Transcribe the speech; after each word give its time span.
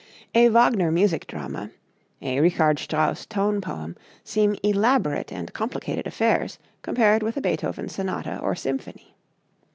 A 0.33 0.47
Wagner 0.49 0.89
music 0.89 1.27
drama, 1.27 1.69
a 2.23 2.39
Richard 2.39 2.79
Strauss 2.79 3.27
tone 3.27 3.61
poem, 3.61 3.95
seem 4.23 4.55
elaborate 4.63 5.31
and 5.31 5.53
complicated 5.53 6.07
affairs 6.07 6.57
compared 6.81 7.21
with 7.21 7.37
a 7.37 7.41
Beethoven 7.41 7.87
sonata 7.87 8.39
or 8.39 8.55
symphony. 8.55 9.13